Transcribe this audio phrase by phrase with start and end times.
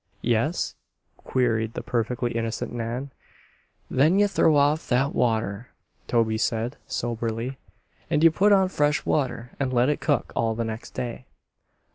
[0.23, 0.73] "Yes?"
[1.17, 3.11] queried the perfectly innocent Nan.
[3.87, 5.67] "Then ye throw off that water,"
[6.07, 7.59] Toby said, soberly,
[8.09, 11.27] "and ye put on fresh water an' let it cook all the next day."